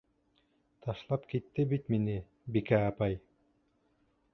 [0.85, 2.17] Ташлап китте бит мине,
[2.57, 3.23] Бикә апай!